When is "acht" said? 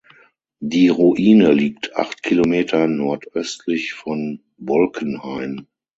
1.95-2.23